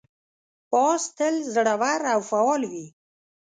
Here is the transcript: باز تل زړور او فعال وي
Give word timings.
باز 0.71 1.03
تل 1.17 1.35
زړور 1.53 2.01
او 2.13 2.19
فعال 2.29 2.61
وي 2.71 2.85